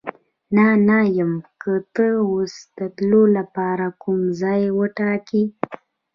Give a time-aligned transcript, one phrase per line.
[0.55, 5.43] نه، نه یم، که ته اوس د تلو لپاره کوم ځای وټاکې.